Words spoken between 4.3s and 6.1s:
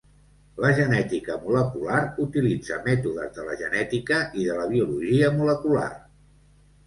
i de la biologia molecular.